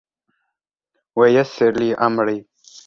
وَيَسِّرْ 1.15 1.71
لِي 1.71 1.93
أَمْرِي 1.95 2.45